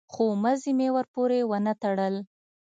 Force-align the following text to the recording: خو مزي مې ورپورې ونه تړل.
خو 0.13 0.23
مزي 0.43 0.71
مې 0.77 0.87
ورپورې 0.95 1.39
ونه 1.49 1.73
تړل. 1.81 2.15